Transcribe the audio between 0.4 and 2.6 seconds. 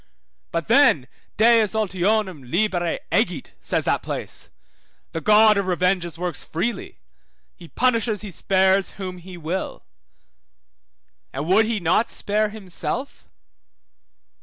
But then Deus ultionum